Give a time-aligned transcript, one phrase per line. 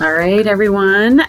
[0.00, 1.22] All right, everyone.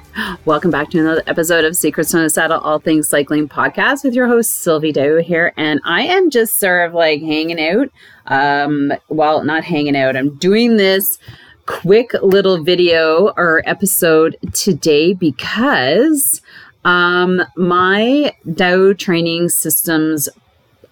[0.46, 4.14] Welcome back to another episode of Secrets from the Saddle, All Things Cycling podcast with
[4.14, 5.53] your host, Sylvie Dow here.
[5.58, 7.90] And I am just sort of like hanging out.
[8.28, 10.16] Um, well, not hanging out.
[10.16, 11.17] I'm doing this
[11.66, 16.40] quick little video or episode today because
[16.86, 20.30] um, my Dow Training Systems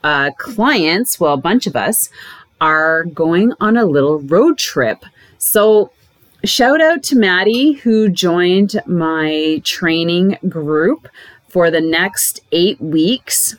[0.03, 2.09] uh, clients, well, a bunch of us,
[2.59, 5.05] are going on a little road trip.
[5.37, 5.91] So
[6.47, 11.09] Shout out to Maddie who joined my training group
[11.49, 13.57] for the next eight weeks.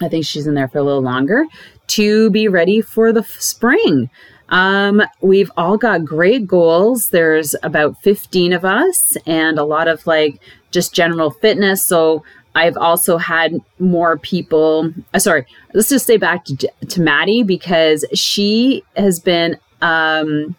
[0.00, 1.46] I think she's in there for a little longer
[1.88, 4.08] to be ready for the spring.
[4.50, 7.08] Um, we've all got great goals.
[7.08, 11.84] There's about 15 of us and a lot of like just general fitness.
[11.84, 12.22] So
[12.54, 14.92] I've also had more people.
[15.12, 20.54] Uh, sorry, let's just stay back to, to Maddie because she has been um,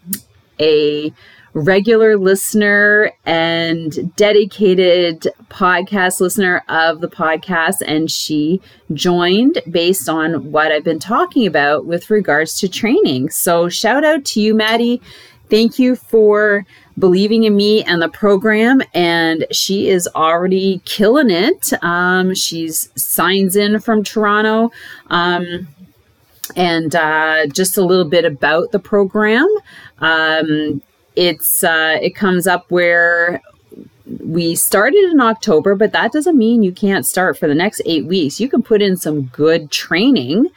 [0.59, 1.13] a
[1.57, 7.81] regular listener and dedicated podcast listener of the podcast.
[7.85, 8.61] And she
[8.93, 13.31] joined based on what I've been talking about with regards to training.
[13.31, 15.01] So, shout out to you, Maddie.
[15.49, 16.65] Thank you for
[16.99, 18.81] believing in me and the program.
[18.93, 21.71] And she is already killing it.
[21.81, 24.71] Um, she's signs in from Toronto.
[25.09, 25.67] Um,
[26.55, 29.47] and uh, just a little bit about the program.
[29.99, 30.81] Um,
[31.17, 33.41] it's uh, it comes up where
[34.23, 38.05] we started in October, but that doesn't mean you can't start for the next eight
[38.05, 38.39] weeks.
[38.39, 40.47] You can put in some good training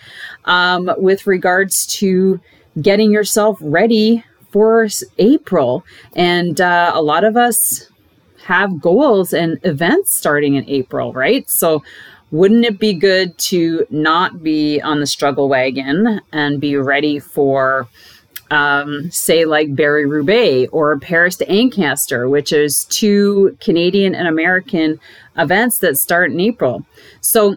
[0.44, 2.38] um, with regards to
[2.81, 4.87] getting yourself ready for
[5.19, 5.84] April.
[6.15, 7.88] And uh, a lot of us
[8.44, 11.49] have goals and events starting in April, right?
[11.49, 11.82] So
[12.31, 17.88] wouldn't it be good to not be on the struggle wagon and be ready for
[18.50, 24.99] um, say like Barry Roubaix or Paris to Ancaster, which is two Canadian and American
[25.37, 26.84] events that start in April.
[27.21, 27.56] So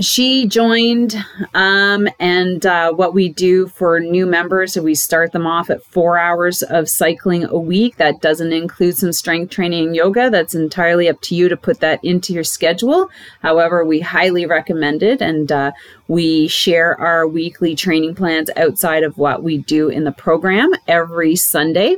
[0.00, 1.14] she joined
[1.54, 6.18] um, and uh, what we do for new members we start them off at four
[6.18, 7.96] hours of cycling a week.
[7.96, 10.30] That doesn't include some strength training and yoga.
[10.30, 13.10] That's entirely up to you to put that into your schedule.
[13.40, 15.72] However we highly recommend it and uh,
[16.06, 21.36] we share our weekly training plans outside of what we do in the program every
[21.36, 21.96] sunday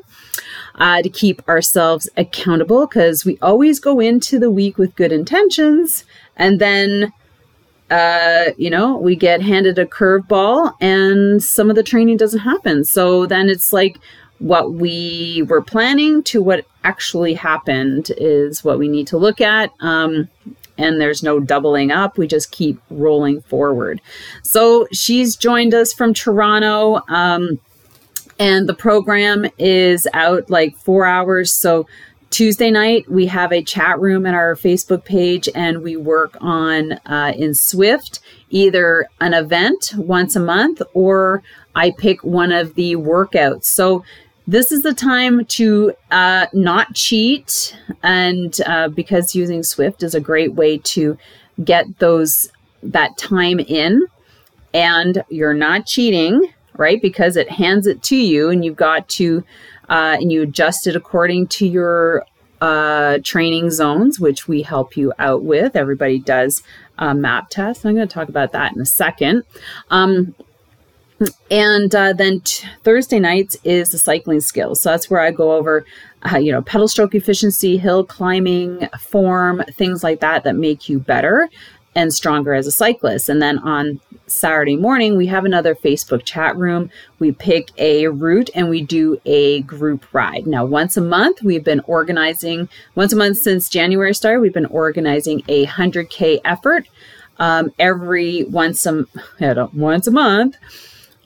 [0.77, 6.05] uh, to keep ourselves accountable because we always go into the week with good intentions
[6.37, 7.13] and then
[7.91, 12.85] uh, you know, we get handed a curveball and some of the training doesn't happen.
[12.85, 13.99] So then it's like
[14.39, 19.73] what we were planning to what actually happened is what we need to look at.
[19.81, 20.29] Um,
[20.79, 22.17] and there's no doubling up.
[22.17, 24.01] We just keep rolling forward.
[24.43, 27.03] So she's joined us from Toronto.
[27.09, 27.61] Um,
[28.39, 31.53] and the program is out like four hours.
[31.53, 31.87] So
[32.31, 36.93] Tuesday night, we have a chat room in our Facebook page and we work on
[37.07, 38.21] uh, in Zwift
[38.51, 41.43] either an event once a month or
[41.75, 43.65] I pick one of the workouts.
[43.65, 44.05] So
[44.47, 50.21] this is the time to uh, not cheat, and uh, because using Zwift is a
[50.21, 51.17] great way to
[51.63, 52.51] get those
[52.83, 54.07] that time in,
[54.75, 57.01] and you're not cheating, right?
[57.01, 59.45] Because it hands it to you, and you've got to
[59.91, 62.25] uh, and you adjust it according to your
[62.61, 65.77] uh, training zones, which we help you out with.
[65.77, 66.63] Everybody does
[66.99, 67.85] a map test.
[67.85, 69.45] I'm going to talk about that in a second.
[69.91, 70.35] Um,
[71.51, 74.81] and uh, then t- Thursday nights is the cycling skills.
[74.81, 75.85] So that's where I go over,
[76.33, 80.99] uh, you know, pedal stroke efficiency, hill climbing, form, things like that that make you
[80.99, 81.49] better
[81.95, 83.29] and stronger as a cyclist.
[83.29, 86.91] And then on Saturday morning, we have another Facebook chat room.
[87.19, 90.47] We pick a route and we do a group ride.
[90.47, 94.67] Now, once a month, we've been organizing, once a month since January started, we've been
[94.67, 96.87] organizing a 100K effort.
[97.39, 99.07] Um, every once a,
[99.73, 100.57] once a month,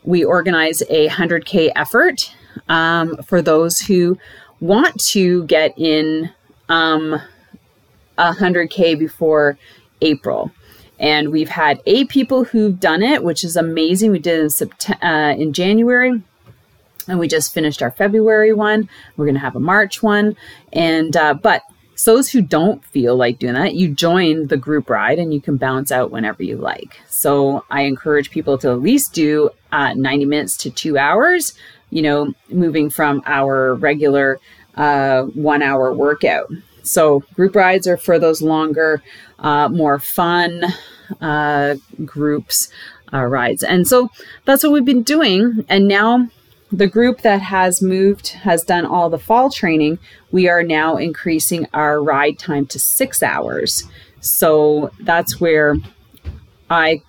[0.02, 2.34] we organize a 100K effort
[2.69, 4.19] um, for those who
[4.61, 6.31] want to get in
[6.69, 7.20] um,
[8.19, 9.58] 100K before
[10.05, 10.53] April.
[11.01, 14.12] And we've had eight people who've done it, which is amazing.
[14.12, 16.23] We did in September, uh, in January,
[17.09, 18.89] and we just finished our February one.
[19.17, 20.37] We're going to have a March one,
[20.73, 21.62] and uh, but
[22.05, 25.56] those who don't feel like doing that, you join the group ride and you can
[25.56, 26.99] bounce out whenever you like.
[27.09, 31.55] So I encourage people to at least do uh, 90 minutes to two hours,
[31.91, 34.41] you know, moving from our regular
[34.75, 36.50] uh, one hour workout.
[36.85, 39.03] So group rides are for those longer,
[39.39, 40.65] uh, more fun
[41.21, 42.69] uh, groups
[43.13, 43.63] uh, rides.
[43.63, 44.11] And so
[44.45, 45.65] that's what we've been doing.
[45.69, 46.29] And now
[46.71, 49.99] the group that has moved has done all the fall training.
[50.31, 53.85] We are now increasing our ride time to six hours.
[54.21, 55.77] So that's where
[56.71, 57.03] I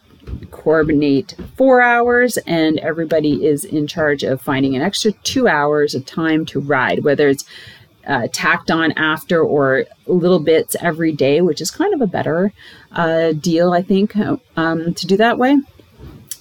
[0.51, 6.05] coordinate four hours, and everybody is in charge of finding an extra two hours of
[6.05, 7.45] time to ride, whether it's
[8.07, 12.53] uh, tacked on after or little bits every day, which is kind of a better
[12.91, 14.15] uh, deal, I think,
[14.55, 15.57] um, to do that way.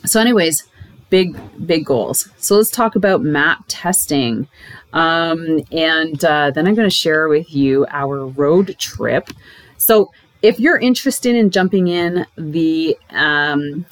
[0.04, 0.64] So, anyways,
[1.10, 2.28] big, big goals.
[2.38, 4.48] So, let's talk about map testing.
[4.92, 9.30] Um, and uh, then I'm going to share with you our road trip.
[9.78, 10.10] So,
[10.42, 13.86] if you're interested in jumping in, the um,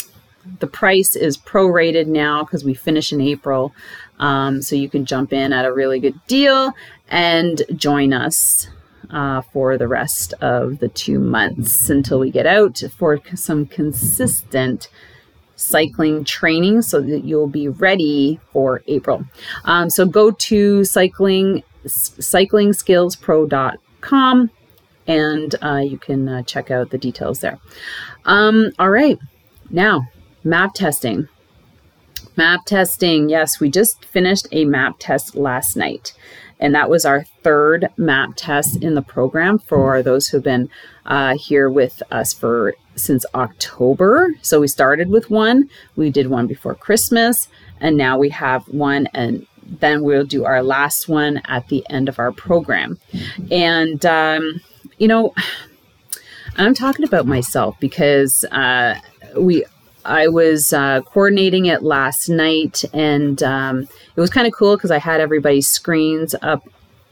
[0.60, 3.72] the price is prorated now because we finish in April.
[4.19, 6.74] Um, so you can jump in at a really good deal
[7.12, 8.67] and join us
[9.11, 14.88] uh, for the rest of the two months until we get out for some consistent
[15.55, 19.25] cycling training so that you'll be ready for April.
[19.64, 24.50] Um, so go to cycling cyclingskillspro.com
[25.06, 27.58] and uh, you can uh, check out the details there.
[28.25, 29.19] Um, all right,
[29.69, 30.08] now
[30.43, 31.29] map testing.
[32.37, 33.29] Map testing.
[33.29, 36.15] Yes, we just finished a map test last night.
[36.62, 40.70] And that was our third map test in the program for those who've been
[41.05, 44.32] uh, here with us for since October.
[44.43, 47.49] So we started with one, we did one before Christmas,
[47.81, 52.09] and now we have one, and then we'll do our last one at the end
[52.09, 53.00] of our program.
[53.50, 54.61] And, um,
[54.99, 55.35] you know,
[56.58, 59.00] I'm talking about myself because uh,
[59.37, 59.65] we
[60.04, 64.90] I was uh, coordinating it last night, and um, it was kind of cool because
[64.90, 66.66] I had everybody's screens up,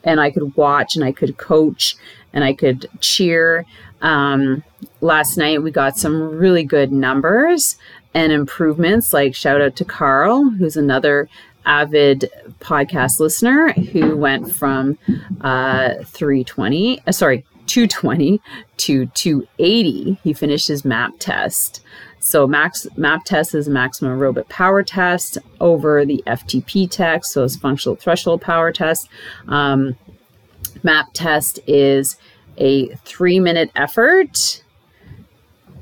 [0.05, 1.97] and I could watch, and I could coach,
[2.33, 3.65] and I could cheer.
[4.03, 4.65] Um,
[5.01, 7.77] last night we got some really good numbers
[8.15, 9.13] and improvements.
[9.13, 11.29] Like shout out to Carl, who's another
[11.67, 14.99] avid podcast listener who went from
[15.43, 18.41] uh, 320, uh, sorry, 220
[18.79, 20.19] to 280.
[20.25, 21.83] He finished his map test.
[22.21, 27.57] So max map test is maximum aerobic power test over the FTP test, so it's
[27.57, 29.09] functional threshold power test.
[29.49, 29.97] Um,
[30.83, 32.17] map test is
[32.59, 34.63] a three minute effort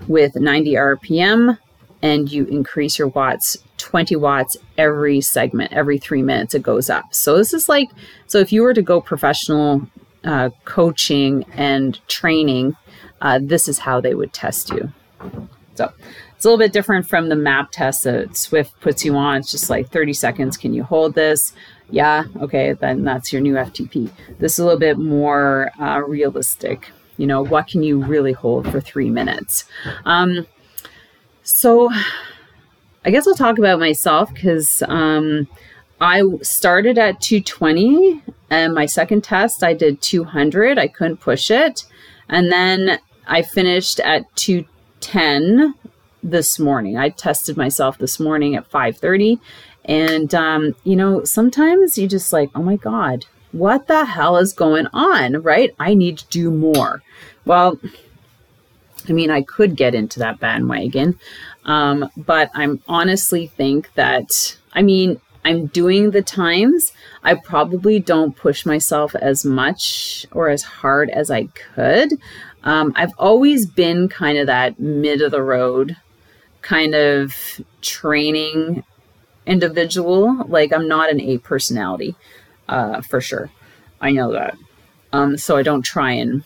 [0.06, 1.58] with 90 RPM,
[2.02, 7.12] and you increase your watts 20 watts every segment, every three minutes it goes up.
[7.12, 7.88] So this is like,
[8.26, 9.88] so if you were to go professional
[10.24, 12.76] uh, coaching and training,
[13.20, 14.92] uh, this is how they would test you.
[15.74, 15.92] So
[16.38, 19.38] it's a little bit different from the map test that Zwift puts you on.
[19.38, 20.56] It's just like 30 seconds.
[20.56, 21.52] Can you hold this?
[21.90, 24.08] Yeah, okay, then that's your new FTP.
[24.38, 26.92] This is a little bit more uh, realistic.
[27.16, 29.64] You know, what can you really hold for three minutes?
[30.04, 30.46] Um,
[31.42, 31.90] so
[33.04, 35.48] I guess I'll talk about myself because um,
[36.00, 40.78] I started at 220 and my second test I did 200.
[40.78, 41.84] I couldn't push it.
[42.28, 45.74] And then I finished at 210
[46.30, 46.96] this morning.
[46.96, 49.40] I tested myself this morning at 5:30
[49.84, 54.52] and um, you know, sometimes you just like, "Oh my god, what the hell is
[54.52, 55.74] going on?" right?
[55.78, 57.02] I need to do more.
[57.44, 57.78] Well,
[59.08, 61.18] I mean, I could get into that bandwagon.
[61.64, 66.92] Um, but I'm honestly think that I mean, I'm doing the times.
[67.22, 71.44] I probably don't push myself as much or as hard as I
[71.74, 72.12] could.
[72.64, 75.96] Um, I've always been kind of that mid of the road
[76.68, 77.34] kind of
[77.80, 78.84] training
[79.46, 80.44] individual.
[80.48, 82.14] Like I'm not an A personality,
[82.68, 83.50] uh, for sure.
[84.02, 84.54] I know that.
[85.14, 86.44] Um, so I don't try and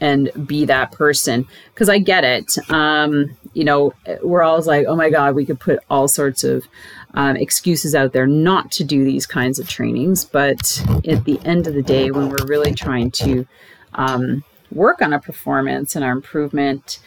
[0.00, 2.56] and be that person because I get it.
[2.70, 6.64] Um, you know, we're always like, oh my God, we could put all sorts of
[7.12, 10.24] um, excuses out there not to do these kinds of trainings.
[10.24, 13.46] But at the end of the day, when we're really trying to
[13.92, 16.98] um, work on our performance and our improvement,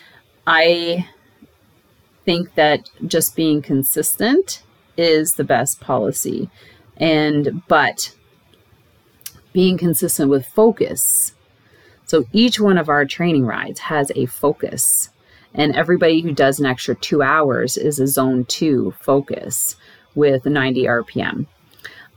[0.45, 1.07] I
[2.27, 4.61] think that just being consistent
[4.97, 6.49] is the best policy.
[6.97, 8.13] And, but
[9.53, 11.33] being consistent with focus.
[12.05, 15.09] So each one of our training rides has a focus.
[15.53, 19.77] And everybody who does an extra two hours is a zone two focus
[20.13, 21.45] with 90 RPM.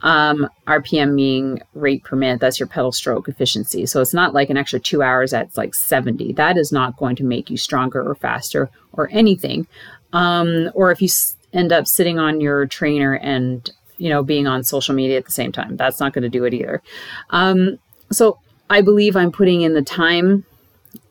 [0.03, 3.87] Um, RPM meaning rate per minute, that's your pedal stroke efficiency.
[3.87, 6.33] So it's not like an extra two hours that's like 70.
[6.33, 9.67] That is not going to make you stronger or faster or anything.
[10.13, 14.47] Um, or if you s- end up sitting on your trainer and you know being
[14.47, 16.83] on social media at the same time, that's not going to do it either.
[17.31, 17.79] Um,
[18.11, 18.39] so
[18.69, 20.45] I believe I'm putting in the time.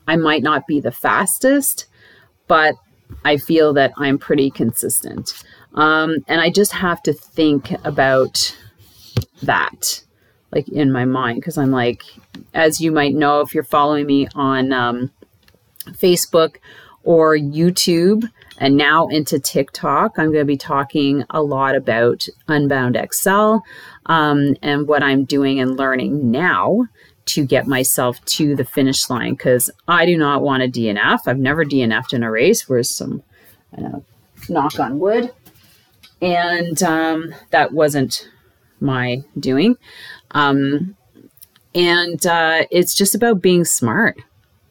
[0.06, 1.86] I might not be the fastest,
[2.48, 2.74] but
[3.24, 5.32] I feel that I'm pretty consistent.
[5.74, 8.56] Um, and I just have to think about
[9.42, 10.02] that,
[10.52, 12.02] like in my mind, because I'm like,
[12.54, 15.10] as you might know, if you're following me on um,
[15.90, 16.56] Facebook
[17.04, 18.28] or YouTube,
[18.60, 23.56] and now into TikTok, I'm going to be talking a lot about Unbound XL
[24.06, 26.86] um, and what I'm doing and learning now
[27.26, 31.20] to get myself to the finish line because I do not want a DNF.
[31.26, 32.68] I've never DNF'd in a race.
[32.68, 33.22] Where's some
[33.76, 34.00] uh,
[34.48, 35.32] knock on wood?
[36.20, 38.28] And um, that wasn't
[38.78, 39.76] my doing.
[40.32, 40.96] Um,
[41.74, 44.18] and uh, it's just about being smart.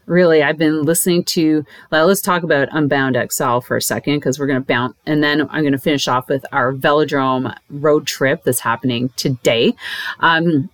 [0.10, 1.64] Really, I've been listening to.
[1.92, 5.24] Well, let's talk about Unbound XL for a second because we're going to bounce, and
[5.24, 9.76] then I'm going to finish off with our velodrome road trip that's happening today.
[10.20, 10.72] Um,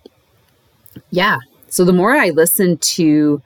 [1.10, 3.42] yeah, so the more I listen to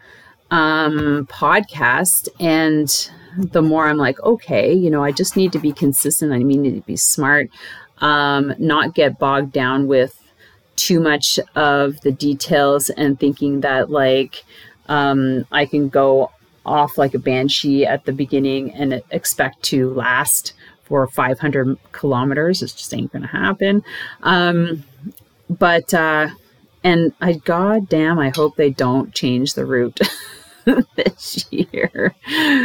[0.52, 5.73] um, podcast and the more I'm like, okay, you know, I just need to be
[5.73, 6.32] consistent.
[6.32, 7.50] I need to be smart,
[7.99, 10.16] um, not get bogged down with
[10.76, 14.44] too much of the details and thinking that like
[14.90, 16.32] um, I can go
[16.66, 22.61] off like a banshee at the beginning and expect to last for 500 kilometers.
[22.61, 23.82] It just ain't going to happen.
[24.23, 24.85] Um,
[25.49, 26.28] but, uh,
[26.82, 29.99] and I, goddamn, I hope they don't change the route.
[30.94, 32.14] this year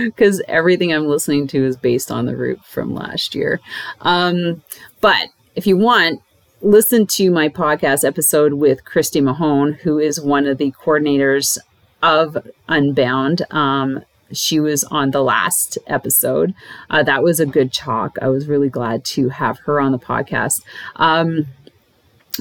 [0.04, 3.62] because everything I'm listening to is based on the route from last year.
[4.02, 4.62] Um,
[5.00, 6.22] but if you want,
[6.62, 11.58] listen to my podcast episode with Kristi Mohn, who is one of the coordinators
[12.02, 12.38] of
[12.68, 13.44] Unbound.
[13.52, 16.54] Um, she was on the last episode.
[16.90, 18.18] Uh, that was a good talk.
[18.22, 20.62] I was really glad to have her on the podcast.
[20.96, 21.48] Um,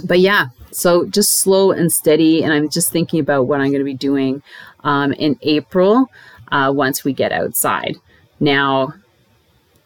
[0.02, 2.42] but yeah, so just slow and steady.
[2.42, 4.42] And I'm just thinking about what I'm going to be doing
[4.82, 6.10] um, in April
[6.50, 7.96] uh, once we get outside.
[8.40, 8.94] Now,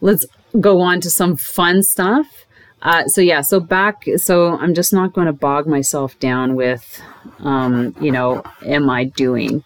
[0.00, 0.24] let's
[0.60, 2.46] go on to some fun stuff.
[2.82, 7.00] Uh, so yeah, so back, so I'm just not going to bog myself down with,
[7.40, 9.64] um, you know, am I doing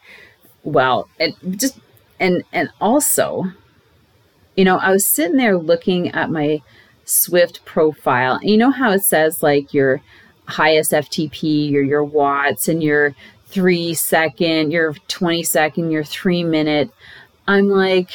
[0.64, 1.08] well?
[1.20, 1.78] And just
[2.18, 3.44] and and also,
[4.56, 6.62] you know, I was sitting there looking at my
[7.04, 8.36] Zwift profile.
[8.36, 10.00] And you know how it says like your
[10.46, 13.14] highest FTP your your watts and your
[13.46, 16.90] three second, your 20 second, your three minute.
[17.46, 18.08] I'm like,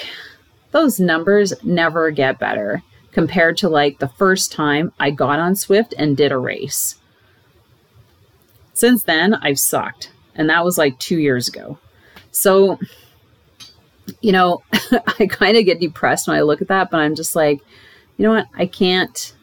[0.71, 2.81] those numbers never get better
[3.17, 7.00] compared to like the first time I got on Zwift and did a race.
[8.75, 10.12] Since then, I've sucked.
[10.36, 11.79] And that was like two years ago.
[12.29, 12.77] So,
[14.21, 14.62] you know,
[15.19, 17.59] I kind of get depressed when I look at that, but I'm just like,
[18.17, 18.45] you know what?
[18.53, 19.33] I can't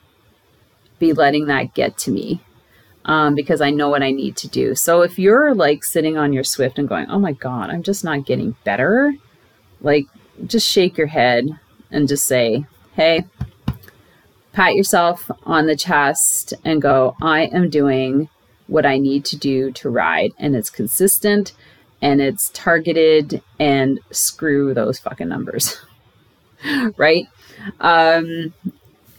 [1.00, 2.40] be letting that get to me
[3.06, 4.76] um, because I know what I need to do.
[4.76, 8.04] So if you're like sitting on your Zwift and going, oh my God, I'm just
[8.04, 9.12] not getting better,
[9.80, 10.06] like
[10.46, 11.48] just shake your head
[11.90, 13.24] and just say, hey,
[14.54, 18.28] pat yourself on the chest and go, I am doing
[18.68, 20.32] what I need to do to ride.
[20.38, 21.52] And it's consistent
[22.00, 25.76] and it's targeted and screw those fucking numbers.
[26.96, 27.26] right?
[27.80, 28.54] Um,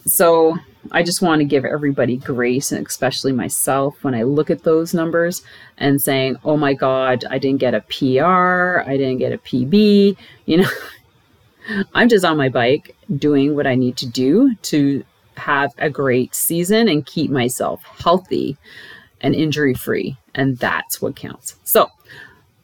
[0.05, 0.57] so
[0.91, 4.93] I just want to give everybody grace and especially myself when I look at those
[4.93, 5.41] numbers
[5.77, 10.15] and saying, oh my God, I didn't get a PR, I didn't get a PB.
[10.45, 10.69] You know,
[11.93, 15.03] I'm just on my bike doing what I need to do to
[15.37, 18.57] have a great season and keep myself healthy
[19.21, 20.17] and injury free.
[20.33, 21.55] And that's what counts.
[21.63, 21.89] So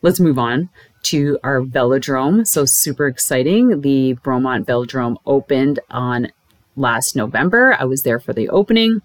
[0.01, 0.69] let's move on
[1.03, 2.45] to our velodrome.
[2.45, 3.81] So super exciting.
[3.81, 6.31] The Bromont Velodrome opened on
[6.75, 7.75] last November.
[7.79, 9.01] I was there for the opening.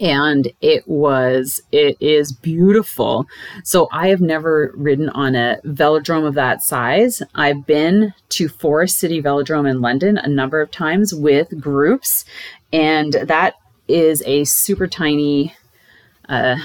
[0.00, 3.26] And it was it is beautiful.
[3.64, 7.22] So i have never ridden on a velodrome of that size.
[7.34, 12.24] I've been to forest city velodrome in london a number of times with groups
[12.72, 13.54] and that
[13.88, 15.54] is a super tiny
[16.28, 16.56] uh,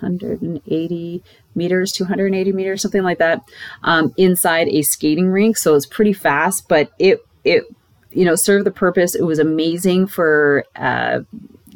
[0.00, 1.22] 180
[1.54, 3.42] meters 280 meters something like that
[3.82, 5.56] um, inside a skating rink.
[5.56, 7.64] So it's pretty fast but it it
[8.12, 9.14] you know served the purpose.
[9.14, 11.20] It was amazing for uh,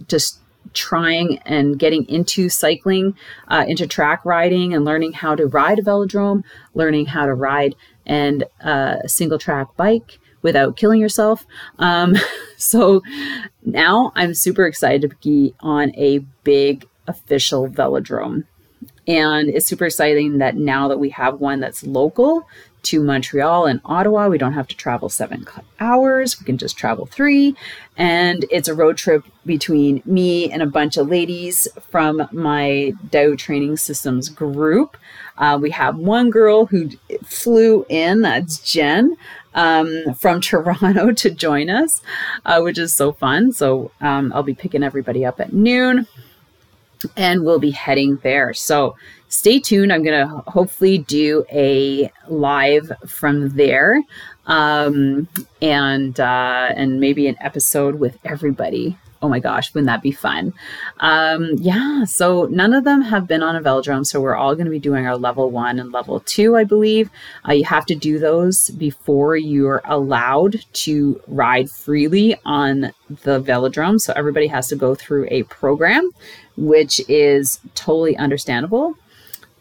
[0.09, 0.41] just
[0.73, 3.17] trying and getting into cycling,
[3.49, 6.43] uh, into track riding, and learning how to ride a velodrome,
[6.75, 7.75] learning how to ride
[8.07, 11.47] and uh, a single track bike without killing yourself.
[11.79, 12.17] Um,
[12.57, 13.03] so
[13.65, 18.45] now I'm super excited to be on a big official velodrome.
[19.07, 22.47] And it's super exciting that now that we have one that's local
[22.85, 24.29] to Montreal and Ottawa.
[24.29, 25.47] We don't have to travel seven
[25.81, 26.39] hours.
[26.39, 27.55] We can just travel three.
[27.97, 33.35] And it's a road trip between me and a bunch of ladies from my Dow
[33.35, 34.97] Training Systems group.
[35.39, 36.91] Uh, we have one girl who
[37.25, 39.17] flew in, that's Jen.
[39.57, 42.03] Um, from Toronto to join us,
[42.45, 43.53] uh, which is so fun.
[43.53, 46.09] So um, I'll be picking everybody up at noon
[47.17, 48.55] and we'll be heading there.
[48.55, 48.97] So
[49.35, 49.93] stay tuned.
[49.93, 54.01] I'm going to hopefully do a live from there
[54.47, 55.29] um,
[55.61, 58.97] and uh, and maybe an episode with everybody.
[59.23, 60.53] Oh my gosh, wouldn't that be fun?
[61.01, 64.67] Um, yeah, so none of them have been on a velodrome, so we're all going
[64.67, 67.09] to be doing our level one and level two, I believe.
[67.49, 73.99] Uh, you have to do those before you're allowed to ride freely on the velodrome.
[73.99, 76.11] So everybody has to go through a program,
[76.59, 78.95] which is totally understandable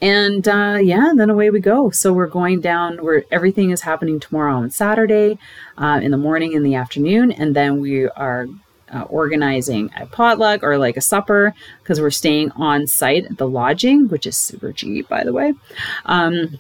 [0.04, 1.90] and uh, yeah, then away we go.
[1.90, 2.98] So we're going down.
[2.98, 5.40] Where everything is happening tomorrow on Saturday,
[5.78, 8.48] uh, in the morning, in the afternoon, and then we are
[8.94, 13.48] uh, organizing a potluck or like a supper because we're staying on site at the
[13.48, 15.54] lodging, which is super cheap, by the way.
[16.04, 16.60] Um,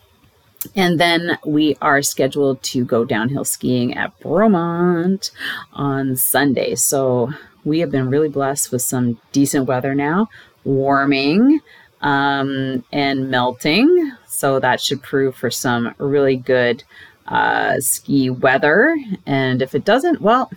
[0.73, 5.31] and then we are scheduled to go downhill skiing at Bromont
[5.73, 6.75] on Sunday.
[6.75, 7.33] So
[7.65, 10.29] we have been really blessed with some decent weather now,
[10.63, 11.59] warming
[12.03, 14.11] um, and melting.
[14.27, 16.83] So that should prove for some really good
[17.27, 18.95] uh, ski weather.
[19.25, 20.51] And if it doesn't, well,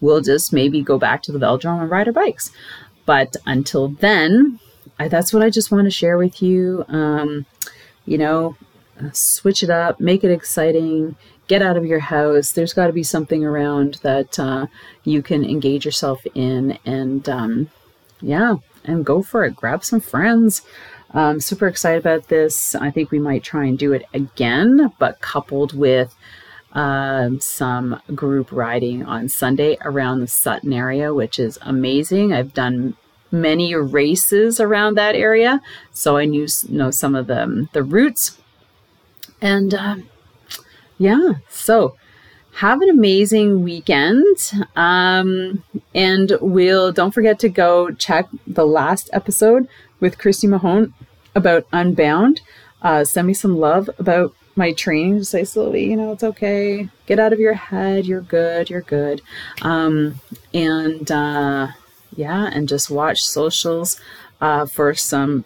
[0.00, 2.50] we'll just maybe go back to the velodrome and ride our bikes.
[3.04, 4.58] But until then,
[4.98, 6.84] I, that's what I just want to share with you.
[6.88, 7.46] Um,
[8.06, 8.56] you know,
[9.12, 11.14] switch it up, make it exciting,
[11.46, 12.52] get out of your house.
[12.52, 14.66] There's got to be something around that uh,
[15.04, 16.78] you can engage yourself in.
[16.86, 17.70] And um,
[18.20, 18.56] yeah,
[18.88, 19.54] and go for it.
[19.54, 20.62] Grab some friends.
[21.12, 22.74] Um, super excited about this.
[22.74, 26.14] I think we might try and do it again, but coupled with
[26.72, 32.32] um, some group riding on Sunday around the Sutton area, which is amazing.
[32.32, 32.94] I've done
[33.30, 35.60] many races around that area,
[35.92, 38.38] so I knew know some of the the routes.
[39.40, 39.96] And uh,
[40.98, 41.96] yeah, so
[42.58, 44.36] have an amazing weekend.
[44.74, 45.62] Um,
[45.94, 49.68] and we'll don't forget to go check the last episode
[50.00, 50.92] with Kristi Mohn
[51.36, 52.40] about Unbound.
[52.82, 55.18] Uh, send me some love about my training.
[55.18, 56.88] Just say, Sylvie, you know, it's okay.
[57.06, 58.06] Get out of your head.
[58.06, 58.68] You're good.
[58.68, 59.22] You're good.
[59.62, 60.20] Um,
[60.52, 61.68] and uh,
[62.16, 64.00] yeah, and just watch socials
[64.40, 65.44] uh, for some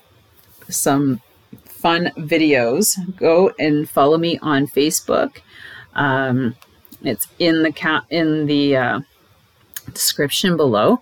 [0.71, 1.21] some
[1.67, 2.97] fun videos.
[3.17, 5.43] Go and follow me on Facebook.
[5.93, 6.57] Um,
[7.05, 9.01] it's in the cat in the uh,
[9.93, 11.01] description below,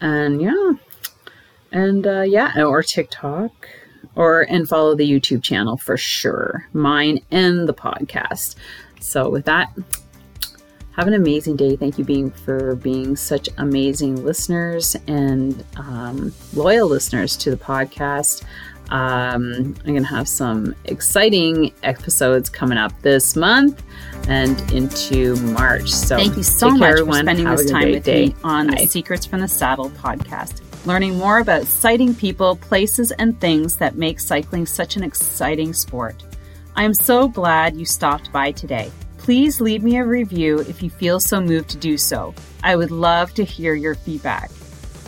[0.00, 0.72] and yeah,
[1.72, 3.68] and uh, yeah, or TikTok,
[4.14, 8.56] or and follow the YouTube channel for sure, mine and the podcast.
[9.00, 9.72] So with that,
[10.92, 11.76] have an amazing day.
[11.76, 18.44] Thank you being for being such amazing listeners and um, loyal listeners to the podcast.
[18.90, 23.82] Um, I'm going to have some exciting episodes coming up this month
[24.30, 25.90] and into March.
[25.90, 28.26] So thank you so much for spending have this time with day.
[28.28, 28.76] me on Bye.
[28.76, 33.96] the Secrets from the Saddle podcast, learning more about sighting people, places, and things that
[33.96, 36.22] make cycling such an exciting sport.
[36.76, 38.92] I am so glad you stopped by today.
[39.18, 42.32] Please leave me a review if you feel so moved to do so.
[42.62, 44.50] I would love to hear your feedback.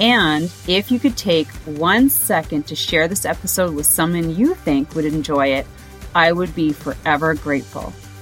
[0.00, 4.94] And if you could take one second to share this episode with someone you think
[4.96, 5.66] would enjoy it,
[6.14, 7.92] I would be forever grateful.